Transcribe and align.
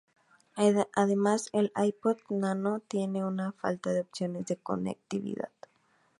Además, 0.95 1.51
el 1.53 1.71
iPod 1.75 2.17
nano 2.31 2.79
tiene 2.79 3.23
una 3.23 3.51
falta 3.51 3.91
de 3.91 3.99
opciones 4.01 4.47
de 4.47 4.57
conectividad. 4.57 5.51